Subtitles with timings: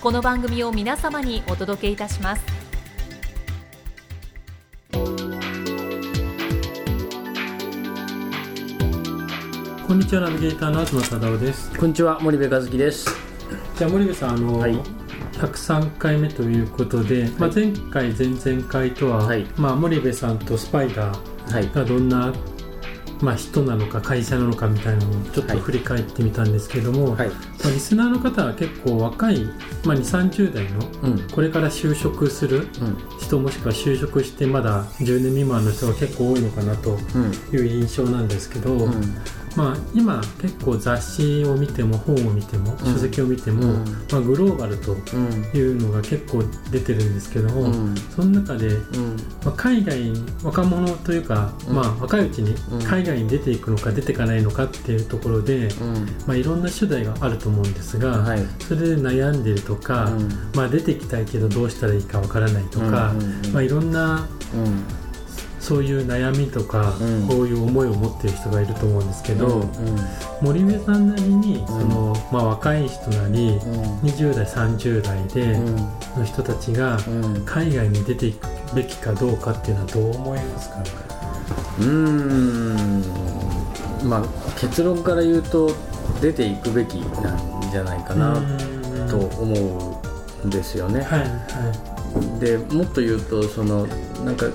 [0.00, 2.42] この番組を皆様にお届けいたします。
[9.86, 11.78] こんにちはナビゲーターの東忠夫です。
[11.78, 13.10] こんにちは森部和樹です。
[13.76, 14.74] じゃあ森部さんあの、はい。
[15.32, 19.44] 103回目ということで、まあ、前回前々回とは、はい。
[19.58, 21.70] まあ、森部さんとスパイダーはい。
[21.74, 22.32] がどんな、
[23.22, 25.60] まあ、人なのか会社なのかみたいなのをちょっとはい。
[25.62, 27.28] 振り返ってみたんですけども、はい。
[27.28, 27.34] ま
[27.66, 29.44] あ、リスナーの方は結構若い、
[29.84, 31.28] まあ、2 3 0代のうん。
[31.30, 32.98] これから就職するうん。
[33.20, 37.32] 人もしくは就職してまだ10年未満の人が結構多いのかなとうん。
[37.54, 38.92] いう印象なんですけど、うん
[39.56, 42.94] まあ、今結構雑誌を見ても本を見てもうん。
[42.94, 43.84] 書籍を見ても、うん。
[44.10, 47.94] まあ、グローバルとうんいうのが結構出てるんですけども、うん。
[47.96, 49.16] その中で、うん。
[49.44, 51.74] まあ、海外に若者というか、うん。
[51.74, 52.82] まあ、若いうちにうん。
[52.82, 55.94] 海外に出ていくのか出ていかないのかっていうところで、うん。
[56.26, 58.40] まあ、いろんな手段があると思うんですが、はい。
[58.60, 60.28] それで悩んでるとか、うん。
[60.54, 63.14] まあ、出ていきたいけどどうしたらいいかわからないとか、
[63.52, 64.84] まあ、いろんなうん
[65.60, 67.28] そういう悩みとか、うん。
[67.28, 69.70] こういう思いを持ってる人がいると思うんですけど、うん
[70.40, 73.60] 森部さんなりにその、まあ、若い人なりうん。
[74.08, 75.58] 20代30代で
[76.16, 77.44] の人たちがうん。
[77.44, 80.82] 海外に出ていくべきかどうかっていうのはどう思いますか？
[81.78, 83.02] うーん。
[84.08, 84.22] まあ
[84.58, 85.74] 結論から言うと
[86.22, 88.34] 出ていくべきなんじゃないかな
[89.08, 90.00] と思
[90.42, 91.02] うんですよね。
[91.02, 93.86] はいはでもっと言うとその
[94.24, 94.46] なんか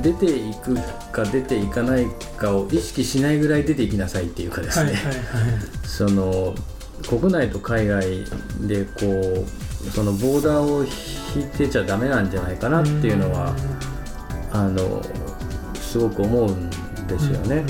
[0.00, 0.76] 出ていく
[1.12, 5.22] か出ていかないかを意識しないぐらい出ていきなさいっていうかですね、いはいはいはい。
[5.84, 6.54] その
[7.08, 8.24] 国内と海外
[8.60, 9.44] でこ
[9.86, 13.54] うそのボーダーを引いてちゃダメなんじゃないかなっていうのは
[14.52, 15.02] あの
[15.74, 16.70] すごく思うん
[17.06, 17.64] ですよね。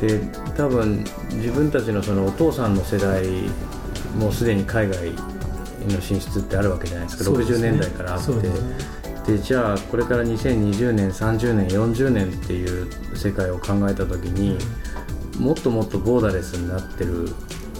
[0.00, 0.20] で
[0.56, 3.24] 多分自分たちのそのお父さんの世代
[4.18, 5.12] もうすでに海外
[5.88, 7.30] の進出ってあるわけじゃないですか。
[7.30, 7.70] 60ね。
[7.72, 8.24] 年代からあって。
[8.24, 8.42] そう
[9.26, 14.56] でじゃあこれから2020年30年40年っていう世界を考えた時に
[15.40, 17.28] もっともっとボーダレスになってる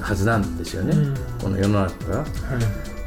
[0.00, 1.14] はずなんですよね、うん。
[1.40, 2.18] この世の中が。
[2.18, 2.28] はい。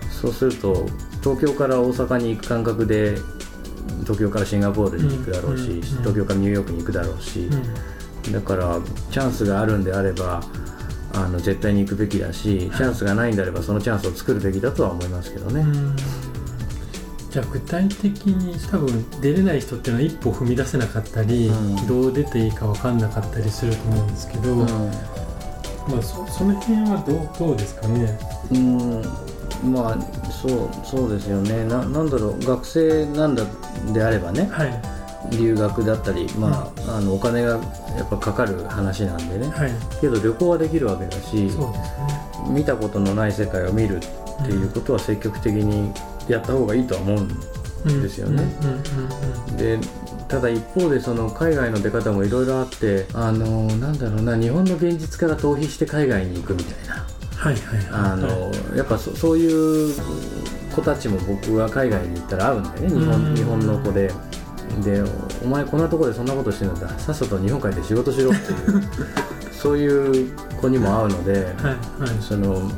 [0.10, 0.88] そうすると
[1.22, 3.18] 東京から大阪に行く感覚で
[4.02, 5.82] 東京からシンガポールに行くだろうし、うん。
[5.82, 8.34] 東京からニューヨークに行くだろうし、うん。
[8.34, 8.80] だから
[9.12, 10.42] チャンスがあるんであれば
[11.14, 15.96] あの絶対に行くべきだしチャンスがないんであればそのチャンスを作るべきだとは思いますけどね、うん
[17.30, 21.88] じゃあ具体的に多分出れない人っていうのは一歩踏み出せなかったり、うん。
[21.88, 24.66] どう出ていいか分かんなかったりすると思うんですけど、うん。
[24.66, 24.66] ま
[26.00, 28.20] あ、そその辺はどうどうですかね？
[28.52, 29.02] うん。
[29.74, 29.98] まあ
[30.32, 31.66] そうそうですよね。
[31.66, 32.40] ななんだろう。
[32.40, 33.44] 学生なんだ
[33.94, 34.50] であればね。
[34.52, 34.82] はい。
[35.38, 37.58] 留学だったり、まああのお金がや
[38.04, 39.50] っぱかかる話なんでね。
[39.50, 39.72] はい。
[40.02, 41.52] けど旅行はできるわけだしね。
[42.50, 44.00] 見たことのない世界を見る
[44.42, 45.92] っていうことは積極的に
[46.28, 48.44] やった方がいいとは思うんですよね。
[49.58, 49.80] で
[50.28, 57.06] ただ一方でその海外の出方もいろいろあってあのなんだろうな日本の現実から逃避して海外に行くみたいな。
[57.36, 57.88] はいはいはい。
[57.92, 59.94] あのやっぱそそういう
[60.76, 62.88] 子たちも僕は海外に行ったら会うんでね。
[62.90, 64.12] 日うん本日本の子で。
[64.84, 65.02] で
[65.44, 68.84] お前こんなところでそんなことしてるんださっさと日本帰って仕事しろっていう
[69.52, 70.32] そういう
[70.62, 71.78] 子にも会うので、はいはい。
[72.22, 72.70] その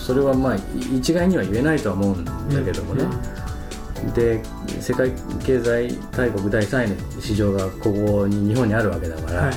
[0.00, 0.60] それはまあい
[0.98, 2.32] 一概には言えないとは思うんだ
[2.64, 3.04] けどもね、
[4.14, 4.42] で
[4.80, 5.12] 世界
[5.44, 9.56] 経済大国第3位の市場がここに日本にあるわけだから、はいはい。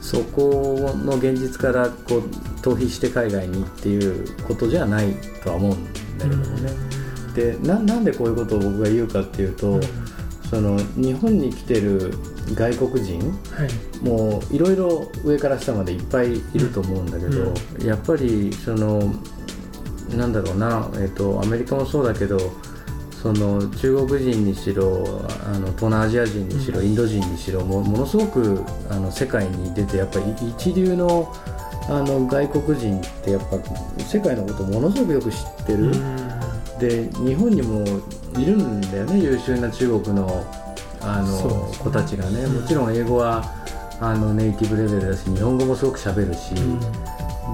[0.00, 2.20] そこの現実からこう
[2.62, 5.84] 逃避して海外にっていうことじゃないとは思うん
[6.16, 6.70] だけどもね、
[7.34, 9.80] でななんでこういうことを僕が言うかっていうと、
[10.48, 12.14] その日本に来てる
[12.54, 13.20] 外国人
[13.50, 13.70] はい。
[14.04, 17.52] もういろいろ上から下までいっぱいいると思うんだけど、
[17.84, 19.12] やっぱりその
[20.14, 22.38] なんだろうな、えっとアメリカもそうだけど
[23.22, 25.04] その中国人にしろ
[25.44, 31.32] あの東南アジア人にしろ、インド人にしろもものすごくあの世界に出てやっぱり一流の
[31.88, 33.56] あの外国人ってやっぱ
[34.02, 35.92] 世界のことものすごくよく知ってる、
[36.78, 37.84] で日本にも
[38.38, 40.44] いるんだよね優秀な中国の
[41.00, 43.44] あの、ね、子たちがね、もちろん英語は
[44.00, 46.54] あのネイティブレベルだし日本語もすごくしゃべるし、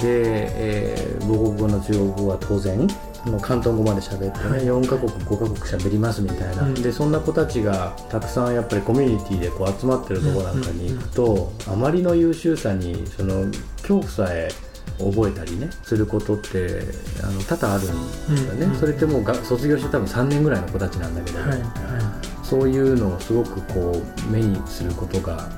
[0.01, 13.45] で、えー、母国語の中国語は当然もう広東語まで喋ってね、はい、4カ国5カ国喋りますみたいな、うん、でそんな子たちがたくさんやっぱりコミュニティでこう集まってるところなんかに行くと、あまりの優秀さにその
[13.83, 14.49] 恐怖さえ
[14.99, 16.81] 覚えたりねすることって
[17.23, 18.73] あの多々あるんですよね、うん。
[18.73, 21.49] うん、それってもうが卒業して多分3年ぐらいの子たちなんだけど、はい。
[21.51, 21.61] はい、
[22.43, 25.49] そういうのをすごくこう目にすることが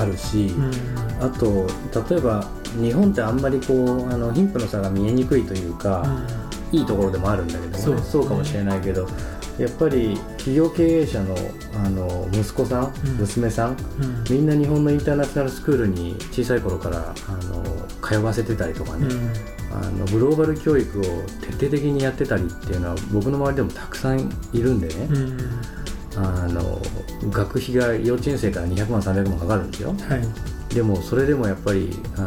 [0.00, 0.70] あるし、うん、
[1.22, 1.66] あと
[2.10, 2.48] 例えば
[2.80, 6.02] 日本ってあんまりこうあの貧富の差が見えにくいというか、
[6.72, 8.26] うん、いいところでもあるんだけども、ね、そう。
[8.26, 9.08] かもしれないけど
[9.58, 11.36] やっぱり企業経営者の
[11.74, 13.76] あの息子さん、うん、娘さん、
[14.28, 17.62] みんな日本のインターナショナルスクールに小さい頃からあの
[18.02, 19.06] 通わせてたりとかね、
[19.72, 21.02] あのグローバル教育を
[21.40, 24.20] 徹底的にやってたりっていうのは僕の周りでもたくさん
[24.52, 25.08] いるんでね、
[27.30, 29.94] 学費が幼稚園生から200万300万かかるんですよ、は
[30.70, 32.20] い、でもそれでもやっぱりあ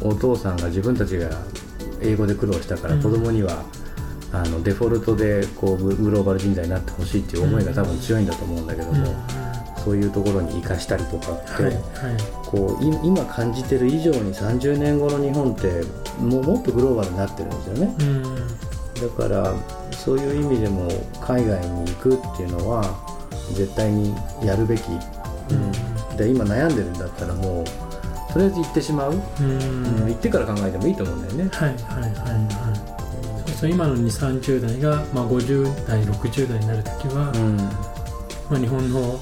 [0.00, 1.30] のお父さんが自分たちが
[2.00, 3.64] 英語で苦労したから子供には、
[4.32, 9.10] うん、あのデフォルトでこうグローバル人材になってほしいっていう思いが多分強いんだと思うんだけども、
[9.76, 11.76] うん、そういうところに生かしたりとかって、はいはい、
[12.46, 15.82] こう今感じてる以上に30年後の日本って
[16.20, 18.34] もうもっとグローバルになってるんですよね、うん、
[18.94, 19.54] だから
[19.92, 20.88] そういう意味でも
[21.20, 23.17] 海外に行くっていうのは
[23.54, 27.64] 絶対にやるべき、うん、で今悩んでるんだったらもう
[28.32, 31.50] とりあえず行ってしまう、うん、行ってから考えてもいいと思うんだよね。
[31.52, 32.16] はいはいはいは
[33.46, 37.56] い、そうそう今の2 3 0代が、まあ、50代60代になる時は、うん。
[38.50, 39.20] まあ、日本の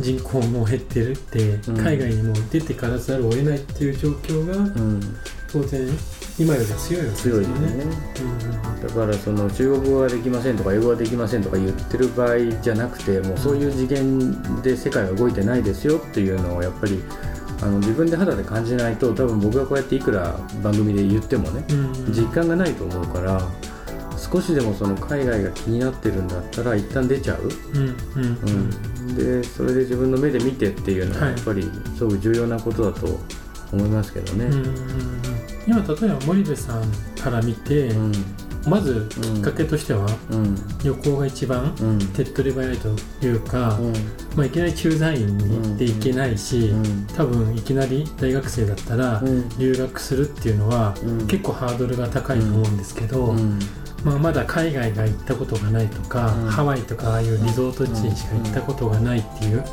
[0.00, 1.38] 人口も減ってるって、
[1.70, 4.54] うん、海外にも出てからざるを得ないっていう状況が、
[5.52, 5.88] 当然
[6.38, 7.84] 今より強いわけですよね、ね
[8.20, 17.02] うん、だからその中国語ができませんとか英語ができませんとか言ってる場合じゃなくてもうそういう次元で世界は動いてないですよっていうのをやっぱり
[17.62, 23.40] あの自分で肌で感じないと多分僕がこうやっていくら番組で言ってもね、うん、実感がないと思うから
[24.18, 31.62] 少しでもその海外が気になってるんだったら一旦出ちゃう、うんうん、でそれで自分の目で見てっていうのはやっぱり
[31.96, 33.18] すごく重要なことだと
[33.72, 35.35] 思いますけどね。
[35.66, 36.90] 今例えば森部さん
[37.20, 38.12] から見て、うん、
[38.66, 41.74] まずきっかけとしては、うん、旅行が一番
[42.14, 43.92] 手っ取り早いというか、うん、
[44.36, 46.72] まあ、いきなり駐在員に行っていけないし、
[47.16, 49.22] 多分いきなり大学生だったら
[49.58, 50.94] 留学するっていうのは、
[51.28, 53.34] 結構ハードルが高いと思うんですけど。
[54.04, 59.64] まあ、まだ海外が行ったことがないとか、ハワイとかああいうリゾート地にしか行ったことがないっていう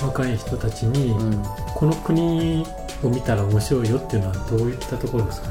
[0.00, 1.12] 若い人たちに、
[1.74, 2.64] この国
[3.06, 5.48] を見たら面白いよっていうのはどういったところですか？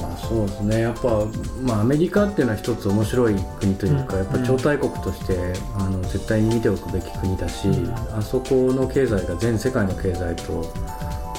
[0.00, 0.80] まあそうですね。
[0.80, 1.26] やっぱ、
[1.62, 10.62] まあ、アメリカっていうのは一つ面白い国というか、うん、やっぱ超大国として、あの絶対に見ておくべき国だし、うん、あそこの経済が全世界の経済と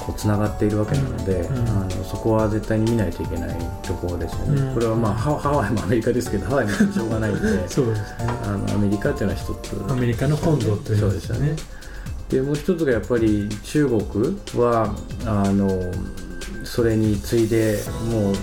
[0.06, 8.06] こうつながっているわけなので、うん、あのそこは絶対に見ないといけないところですよね、これはまあハワイもアメリカですけどハワイもしょうがないんで そうです、ね、
[8.44, 9.92] あのアメリカっていうのは一つ。
[9.92, 11.56] アメリカの本土ということですよね
[12.28, 14.00] でもう一つがやっぱり中国
[14.56, 14.94] は
[15.26, 15.68] あの
[16.64, 17.78] それに次いで
[18.10, 18.34] もう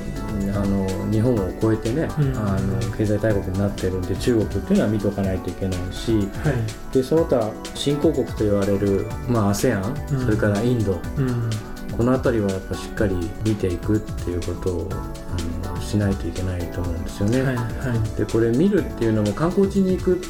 [0.55, 11.49] あの日本を超えてね、うん、あの経済大国になってるんで中国っていうのは見とかないといけないし、はい、でその他新興国と言われる、まあ、ASEAN、うん、それからインド、うん、
[11.97, 17.41] この辺りはやっぱしっかり見ていくっていうことをあのしないといけないと思うんですよね。
[17.41, 17.55] はい。
[17.55, 20.21] はい、でこれ見るっていうのも観光地に行く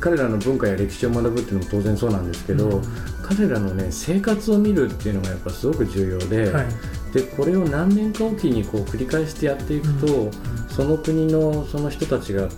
[0.00, 2.82] 彼らの文化や歴史を学ぶっていうのも当然そうなんですけど、うん、
[3.22, 6.66] 彼らのね生活を見るっていうのがやっぱすごく重要ではい、
[7.12, 10.32] でこれを何年かおきにこう繰り返してやっていくと、うん、
[10.68, 12.48] その国のその人たちが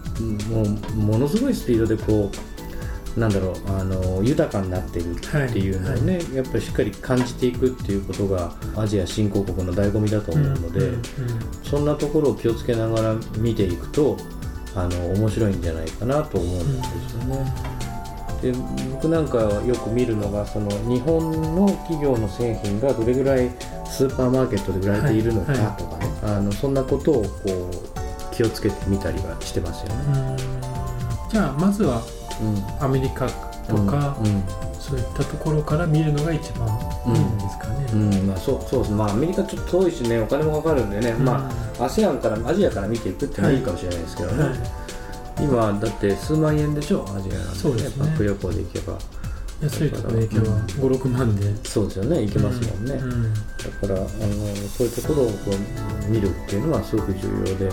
[0.49, 2.55] もうものすごいスピードでこう
[3.21, 5.19] なんだろうあの豊かになっているっ
[5.53, 10.91] ていうのをね、はい、やっぱりしっかり感じていくっていうことがアジア新興国の醍醐味だと思うので、
[11.63, 14.17] そんなところを気をつけながら見ていくと
[14.77, 17.75] あの面白いんじゃないかなと思うんですよね。
[18.43, 18.53] で
[18.93, 23.51] 僕なんかよく見るのがその日本の企業の製品がどれぐらい
[23.87, 30.37] スーパーマーケットで売られているのかとかね、はいはい、あのそんなことをこう気をつけてみたりはしてますよね。
[31.31, 32.03] じゃあまずは、
[32.81, 33.27] アメリカ
[33.69, 34.45] とか、うんうん、
[34.85, 36.69] そういったところから見るのが一番
[37.07, 37.87] いいんですかね。
[37.93, 41.49] うん、まあそうそうですまあアメリカちょっと遠いしねお金もかかるんでね、ま
[41.79, 44.45] あ ASEAN からアジアから見ていくっていうのはいいかもしれないですけどね。
[44.45, 44.59] はい。
[45.41, 47.05] 今だって数万円でしょ？
[47.17, 48.05] アジアなんそうですね。
[48.07, 48.99] パック旅行で行けば。
[49.63, 50.57] 安いところで行けば
[50.99, 51.57] 56万で。
[51.65, 52.23] そうですよね。
[52.27, 53.13] 行けますもんね、うん。
[53.13, 53.35] うん。
[53.35, 54.07] だからあの
[54.69, 55.33] そういうところをこ
[56.07, 57.71] う見るっていうのはすごく重要で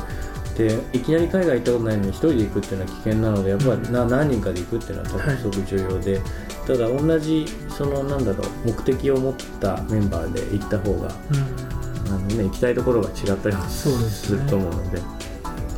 [0.57, 6.21] でいきなり海外行ったことないのに一人で行くっていうのは危険なのでやっぱりな何人かで行くっていうのはすごく重要で、
[6.67, 15.01] ただ同じそのなんだろう目的を持ったメンバーで行った方があの、ね、行きたいところが違ったりすると思うので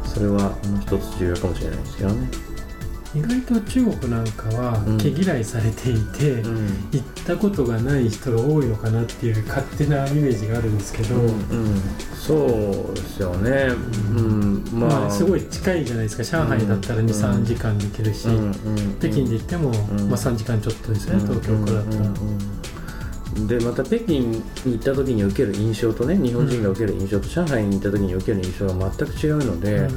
[0.05, 2.53] それはあの一つ重要かもしれないですけどね。
[3.15, 4.97] 意外と中国なんかはうん。
[4.97, 6.89] 毛嫌いされていて、うん。
[6.91, 11.81] 行ったことがない人が多いのかなっていう勝手なイメージがあるんですけど、うんうん、
[12.15, 13.69] そうですよね、
[14.15, 16.23] うんまあ、まあ、すごい近いじゃないですか。
[16.23, 17.05] 上海だったらうん。
[17.07, 18.27] 23時間で行けるし、
[18.99, 19.73] 北京で行っても、ん。
[20.09, 29.89] まあ、3時間ちょっとですね、東京からだったら、でまた北京に行った時に受ける印象とね日本人が受ける印象と上海に行った時に受ける印象が全く違うので、うん。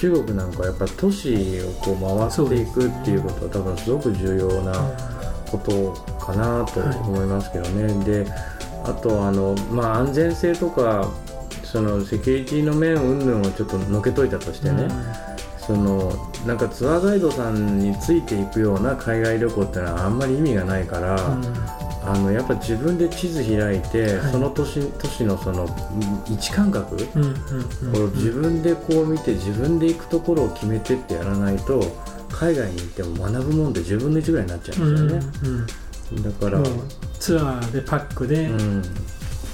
[0.00, 4.72] 中国なんかはやっぱ都市をこう回っていくっていうことは多分すごく重要な
[5.50, 5.92] こと
[6.24, 8.26] かなと思いますけどね、で
[8.84, 11.10] あとあの、まあ、安全性とか
[11.70, 14.88] そのセキュリティの面云々をちょっとのけといたとしてね、
[15.66, 16.12] その
[16.46, 21.16] なんかツアーガイドさんについていくような海外旅行ってのはあんまり意味がないから、
[22.04, 24.32] あのやっぱ自分で地図開いて、はい。
[24.32, 25.66] その都市都市のその
[26.28, 27.92] 位置感覚、うんうんうん。
[27.92, 31.82] こう自分でこう見て自分で行くところを決めてってやらないと
[32.30, 35.66] 海外に行っても学ぶもんで10分の1ぐらいになっちゃううんんですよね、うん
[36.22, 36.62] だから、
[37.18, 38.82] ツアーでパックでうん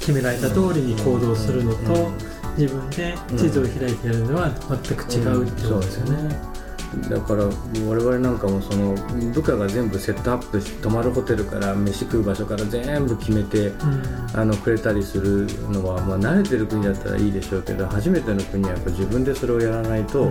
[0.03, 2.33] 決められた通りに行動するのと、うん。
[2.59, 4.51] 自分で地図を開いてやるのは
[4.85, 6.53] 全く違うってことですよね。
[7.09, 8.95] だから我々なんかもその
[9.33, 14.03] 部下が全部セットアップし泊まるホテルから飯食う場所から全部決めてうん。
[14.35, 20.29] あのくれたりするのは、まあ、慣れてる国だったらいいでしょうけど初めての国はやっぱ自分でそれをやらないと、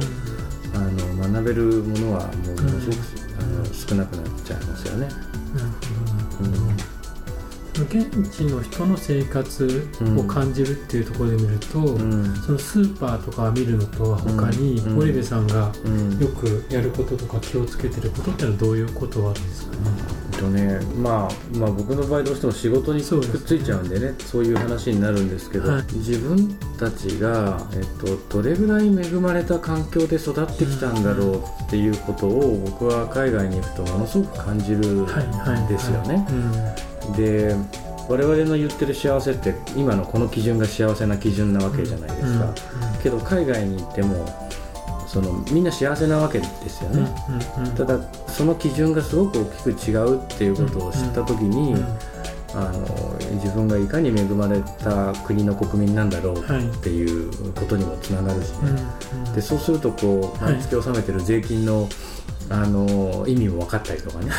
[0.75, 2.99] あの学べるものはもうものすごく、
[3.39, 5.07] あの少なくなっちゃいますよね。
[5.07, 5.17] なる
[6.37, 6.90] ほどなるほど
[7.83, 12.35] 現地の人の生活を感じるっていうところで見ると、うん。
[12.35, 14.95] そのスーパーとか見るのとは他に、うん。
[14.95, 16.19] 森部さんがうん。
[16.19, 19.81] よくやることとか気をつけてることってのはどういうことはあるんですかね？
[20.33, 24.15] えっとねまあ、まあ僕の場合どうしても仕事にくっついちゃうんでね。
[24.19, 25.83] そういう話になるんですけど、はい。
[25.95, 35.25] 自分たちが、えっと、どれぐらい恵まれた環境で育ってきたんだろうっていうことを僕は海外に行くとものすごく感じるんはい。
[35.27, 35.67] はい。
[35.67, 36.25] ですよね。
[36.29, 37.56] うんで
[38.10, 42.53] 我々の言ってる幸せって今のこの基準が幸せな基準なわけじゃないですか、
[43.01, 44.25] けど海外に行っても
[45.08, 47.08] そのみんな幸せなわけですよね、
[47.77, 52.12] ただその基準がすごく大きく違うっていうことを知った時に、うん
[52.53, 56.68] あの自分がいかに恵まれた国の国民なんだろうはい。
[56.68, 58.82] っていうことにもつながるしね、
[59.34, 60.53] でそうするとこうはい。
[60.56, 61.88] 毎月納めてる税金の、
[62.51, 64.29] あの意味も分かったりとかね。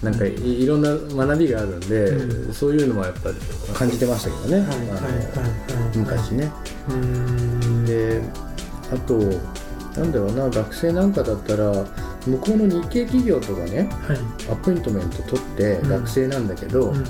[0.00, 3.34] なんかいいろんな学びがあるんで、うそういうのもやっぱり
[3.74, 6.52] 感じてましたけどね、はいあのはい昔ね。
[6.88, 7.84] うん。
[7.84, 8.22] で
[8.92, 9.18] あと
[10.00, 11.72] なんだろうな学生なんかだったら
[12.26, 14.18] 向こうの日系企業とかねはい。
[14.52, 15.88] アポイントメント取ってうん。
[15.88, 17.04] 学生なんだけど、うん。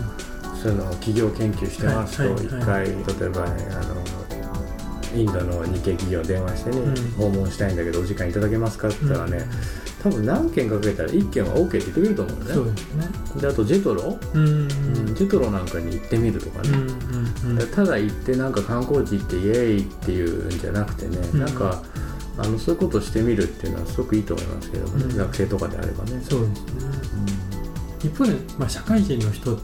[0.62, 2.44] その企業研究してますとはいはい。
[2.46, 2.86] 一回、
[3.20, 3.96] 例えば、ね、あの
[5.14, 6.96] インドの日系企業電話してね、うん。
[7.12, 9.44] 訪問したいんだけどお時間いただけますかって言ったらね、
[10.02, 12.64] 多分何件かけたら1件は OK って言ってくれると思うんだよね。
[12.66, 12.94] そうです
[13.34, 13.40] ね。
[13.40, 14.48] であとジェトロ、うん。
[14.48, 14.68] うん
[15.14, 21.40] ジェトロなんかに行ってみるとかね、うんうんただ行ってなんか観光地行ってイエーイっていうんじゃなくてね、うん。
[21.40, 21.82] なんか
[22.38, 25.16] あのそういうことをしてみるっていうのはすごくいいと思いますけどもね、うん。
[25.16, 26.20] 学生とかであればね。
[26.22, 27.08] そうですね。
[28.04, 29.58] 一方で、まあ、社会人の人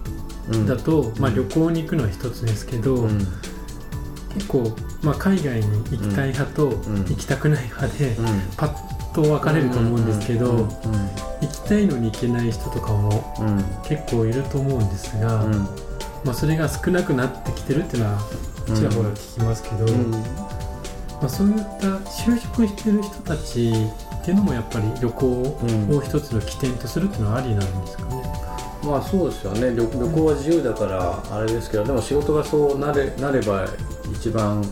[0.53, 0.67] うん。
[0.67, 1.37] だと、まあ、うん。
[1.37, 3.19] 旅行に行くのは一つですけど、うん。
[4.35, 7.05] 結構、まあ、海外に行きたい派とん。
[7.05, 8.26] 行きたくない派で、うん。
[8.57, 10.68] パッと分かれると思うんですけど、うん
[11.40, 13.23] 行きたいのに行けない人とかも
[13.87, 15.52] 結構いると思うんですが、うん。
[16.25, 18.18] まあ、それが少なくなってきてるっていうのは
[18.75, 20.11] ちらほら聞きますけど、うん。
[20.11, 20.18] ま
[21.25, 28.23] あ、そういった就職してる人たちっていうのもやっぱり旅行を一つの起点とするっていうのはありなんですかね？
[28.83, 29.75] まあそうですよね。
[29.75, 33.66] 旅旅行は自由だからあれですけどでも仕事がそうなれなれば
[34.14, 34.64] 一番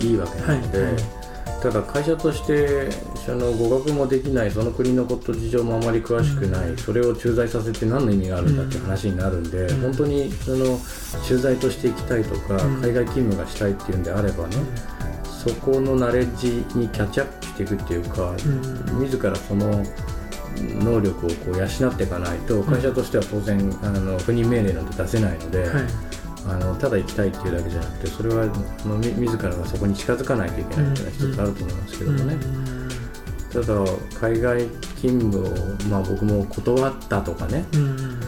[0.00, 1.19] いいわけなので、はいはい
[1.60, 2.90] ただ会社として
[3.26, 6.76] その語学もできないその国のこと事情もあまり詳しくない、うん。
[6.78, 9.80] それを駐在させて何の意味があるんだって話になるんで、うん。
[9.82, 10.78] 本当にその
[11.26, 12.80] 駐在として行きたいとか、うん。
[12.80, 14.56] 海外勤務がしたいっていうんであればね、
[15.24, 18.34] そこのナレッジにキャッチアップしていくっていうか、う
[18.94, 19.00] ん。
[19.00, 19.84] 自らその
[20.56, 25.84] 能力をこう養っていかないと会社としては当然あの不任命令なんて出せないので、はい
[26.46, 32.36] あのただ行きたいっていうだけじゃなくてそれはあのみ自らがそこに近づかないといけないっていうのは一つあると思いますけどもね。
[33.52, 33.66] ただ
[34.20, 38.20] 海外勤務を、まあ、僕も断ったとかね、うん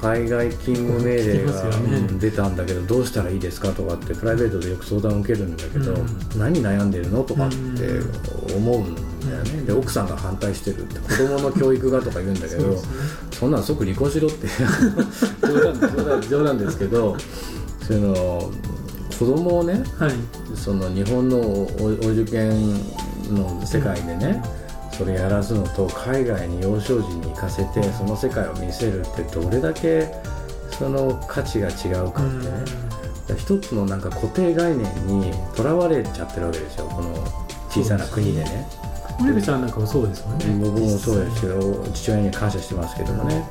[0.00, 7.56] 海外勤務命令が、ね、出たんだけどどうしたらいいですかとかってプライベートでよく相談を受けるんだけど、うん、何悩んでるのとかって
[8.54, 8.94] 思うん
[9.30, 12.76] だよね、で奥さんが反対してるって子供の教育がとか言うんだけど
[13.32, 14.48] そんなん即離婚しろって。
[15.46, 17.16] 冗談冗談ですけど
[17.86, 18.50] その
[19.18, 20.12] 子供をね、はい、
[20.54, 22.74] その日本のお受験
[23.30, 24.42] の世界でね、
[24.92, 30.08] それやらすのと海外に幼少時に行かせてその世界を見せるってどれだけ
[30.70, 32.64] その価値が違うかってね、
[33.30, 36.86] うん、一つのなんか固定概念にとらわれちゃってるわけですよ。
[36.86, 37.14] この
[37.70, 38.66] 小さな国でね。
[39.18, 40.46] 森部さんなんかもそうですもんね。
[40.60, 43.44] 僕もそうですけど父親には感謝してますけどもね、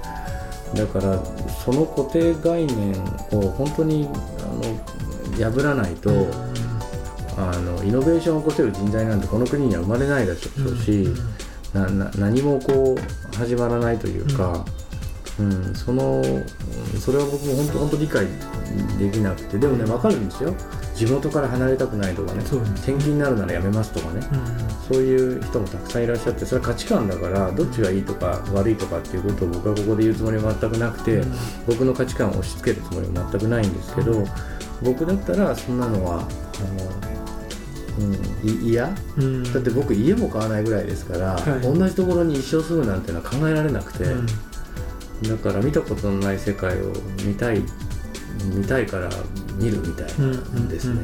[0.74, 1.24] だから
[1.66, 2.94] その固定概念
[3.32, 4.08] を本当に
[4.40, 4.46] あ
[5.46, 6.32] の破らないと、うん。
[7.40, 11.08] あのイノベーションを起こせる人材なんてこの国には生まれないでしょうし、
[11.72, 14.66] なな何もこう始まらないというか、
[15.40, 16.24] うん、うん、その
[17.00, 18.26] それは僕も本当本当理解
[18.98, 19.60] できなくて。
[19.60, 20.56] でもね分かるんですよ
[20.98, 31.34] 地元から離れたくないとかね転勤になるならやめますとかね、うん、そういう人もたくさんいらっしゃってそれは価値観だからどっちがいいとか悪いとかっていうことを僕はここで言うつもりは全くなくて、うん、
[31.68, 34.25] 僕の価値観を押し付けるつもりは全くないんですけど、
[34.82, 37.08] 僕だったらそんなのはあの
[38.00, 44.25] うん、嫌、うん、だって僕家も買わないぐらいですから、はい、同じところに一生住むなんていうのは考えられなくて、うん、
[45.24, 46.94] だから見たことのない世界を
[47.25, 47.63] 見たい
[48.54, 49.10] 見たいから
[49.58, 50.26] 見るみたいな
[50.60, 51.02] んですね、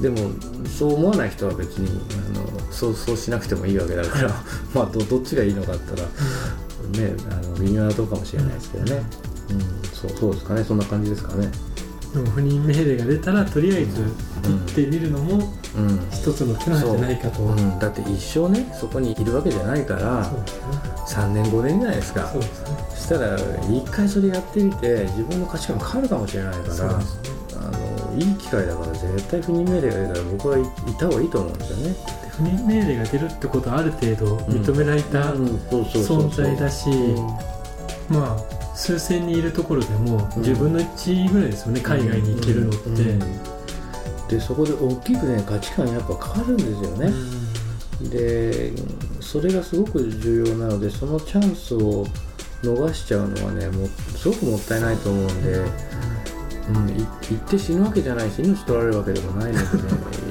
[0.00, 0.18] でも
[0.66, 2.00] そう思わない人は別に
[2.34, 4.28] あのそうそうしなくてもいいわけだから
[4.74, 9.02] まあどどっちがいいのかったら、ねあの微妙なとこかもしれないですけどね、
[9.50, 10.64] うん、そうそうですかね。
[10.64, 11.50] そんな感じですかね。
[12.12, 15.54] でも不認命令が出たらとりあえず行ってみるのも
[16.10, 17.54] 一つの手なんじゃないかと、う。
[17.54, 20.36] ん、だって一生ねそこにいるわけじゃないから、ね、
[21.08, 22.28] 3年5年じゃないですか。
[22.28, 23.36] そうです、ね、そしたら
[23.70, 27.00] 一回それやってみて自分の価値観も変わるかもしれないから、
[28.16, 30.62] いい機会だから絶対不認命令が出たら僕はい
[30.98, 32.22] た方がいいと思うんですよね。
[32.32, 36.88] 不認命令が出るってことはある程度認められた存在だし
[38.08, 47.12] まあ数千人いるところでも10分の1ぐらいですよね、うん、海外に行けるのって、うんうん、でそこで大きくね価値観やっぱ変わるんですよね、
[48.08, 48.72] で
[49.20, 52.06] それがすごく重要なのでそのチャンスを
[52.62, 55.60] 逃しちゃうのはねもうすごくもったいないと思うんで、
[56.74, 59.64] うん、行って死ぬわけじゃないし命取られるわけでもないので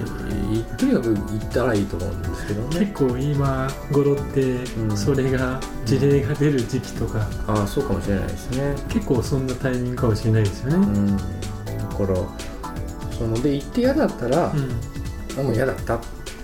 [0.51, 2.79] ねとにかく行ったらいいと思うんですけどね。
[2.79, 4.59] 結構今頃って
[4.95, 8.75] それが事例が出る時期とか、うん、ああそうかもしれないですね。
[8.89, 11.23] 結構そんなタイミングかもしれないですよね、うん、だか
[11.99, 12.15] ら
[13.17, 14.53] そので行って嫌だったら、
[15.37, 15.99] うん、もう嫌だった。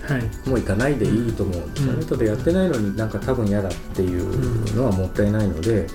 [0.08, 5.86] はい、もう行かないでいいと思うんですよね、ただやってないのになんか多分嫌だっていうのはもったいないので、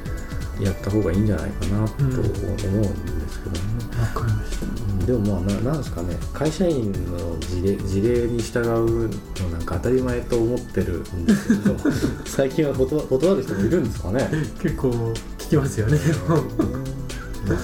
[0.60, 3.62] やった方がいいんじゃないかなと思うんけどね。
[4.00, 11.76] わ、かりましたでもまあななんですかね会社員の事例事例に従うのなんか当たり前と思ってるんですけど
[12.26, 14.30] 最近は断断る人もいるんですかね？
[14.62, 14.90] 結構
[15.38, 15.98] 聞きますよね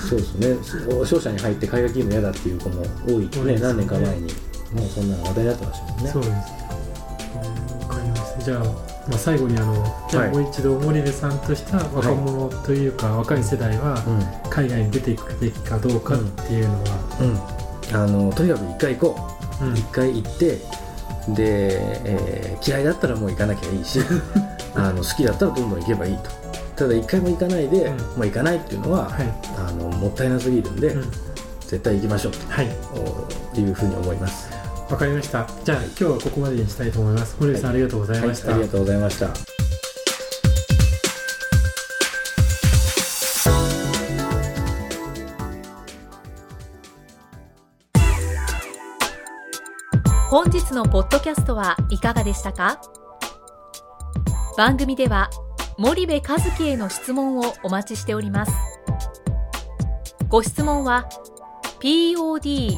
[0.10, 0.58] そうですね。
[1.06, 4.34] 商社に入って海外勤務嫌だっていう子も多いね、ね、何年か前に。
[4.74, 6.12] もうそんな話題になってましたもんね。
[6.12, 6.34] そうです。
[6.34, 8.44] わかります。
[8.44, 13.98] じゃあまあ、最後にあの、じゃあもう一度森部さんとした若者というか、若い世代は
[14.50, 17.60] 海外に出ていくべきかどうかっていうのは、
[17.92, 19.30] うん、あのとにかく一回行こ
[19.62, 20.58] う、うん、一回行って
[21.30, 24.00] で、えー、嫌いだったらもう行かなきゃいいし
[24.76, 26.30] あの好きだったらどんどん行けばいいと。
[26.76, 30.96] ただ一回も行かないで、うん、もう行かないっていうのは、はい、あのもったいなすぎるんで、
[31.62, 32.68] 絶対行きましょうと、はい、
[33.60, 34.59] いうふうに思います。
[34.90, 35.48] わかりました。
[35.64, 37.38] じゃあ今日はここまでにしたいと思います。
[37.38, 39.30] 堀内さん、ありがとうございました、はい、ありがとうございました。
[50.30, 52.82] 本日のポッドキャストはいかがでしたか？
[54.58, 55.30] 番組では
[55.78, 58.52] 森部和樹への質問をお待ちしております。
[60.28, 61.08] ご質問は
[61.80, 62.78] pod